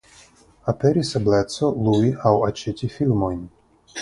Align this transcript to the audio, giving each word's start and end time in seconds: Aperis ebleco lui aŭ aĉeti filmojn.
Aperis 0.71 1.11
ebleco 1.19 1.69
lui 1.89 2.09
aŭ 2.31 2.33
aĉeti 2.49 2.91
filmojn. 2.97 3.47